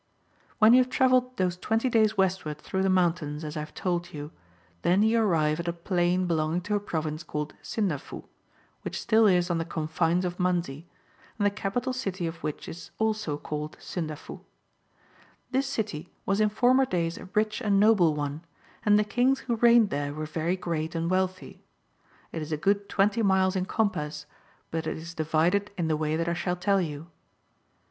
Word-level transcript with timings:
W»KN 0.59 0.73
you 0.75 0.83
luive 0.83 0.89
travelled 0.89 1.37
those 1.37 1.57
20 1.57 1.87
days 1.87 2.17
westward 2.17 2.57
through 2.57 2.81
the 2.81 2.89
mountains, 2.89 3.43
as 3.43 3.55
I 3.55 3.59
have 3.59 3.75
told 3.75 4.11
you, 4.13 4.31
then 4.81 5.03
you 5.03 5.19
arrive 5.19 5.59
at 5.59 5.67
a 5.67 5.73
plain 5.73 6.25
belonging 6.25 6.61
to 6.61 6.73
a 6.73 6.79
province 6.79 7.21
called 7.21 7.53
Sindafu, 7.61 8.23
which 8.81 8.99
still 8.99 9.27
is 9.27 9.49
(jn 9.49 9.59
the 9.59 9.63
confines 9.65 10.25
of 10.25 10.39
Manzi, 10.39 10.87
and 11.37 11.45
the 11.45 11.51
capital 11.51 11.93
city 11.93 12.25
of 12.25 12.37
which 12.41 12.67
is 12.67 12.89
(also) 12.97 13.37
called 13.37 13.77
Sindaki', 13.79 14.39
This 15.51 15.67
city 15.67 16.09
was 16.25 16.41
in 16.41 16.49
former 16.49 16.85
days 16.87 17.19
a 17.19 17.29
rich 17.35 17.61
and 17.61 17.79
noble 17.79 18.15
one, 18.15 18.43
and 18.83 18.97
the 18.97 19.03
Kings 19.03 19.41
who 19.41 19.57
reigned 19.57 19.91
there 19.91 20.15
were 20.15 20.25
very 20.25 20.57
great 20.57 20.95
and 20.95 21.11
wealthy. 21.11 21.63
It 22.31 22.41
is 22.41 22.51
a 22.51 22.57
good 22.57 22.89
twenty 22.89 23.21
miles 23.21 23.55
in 23.55 23.65
compass, 23.65 24.25
but 24.71 24.87
it 24.87 24.97
is 24.97 25.13
divided 25.13 25.69
in 25.77 25.89
the 25.89 25.95
way 25.95 26.15
that 26.15 26.27
I 26.27 26.33
shall 26.33 26.55
tell 26.55 26.81
you. 26.81 27.05